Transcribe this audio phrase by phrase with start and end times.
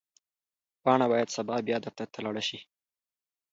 [0.83, 2.59] پاڼه باید سبا بیا دفتر ته لاړه شي.